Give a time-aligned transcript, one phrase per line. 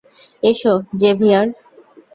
[0.43, 1.47] এসো, জেভিয়ার।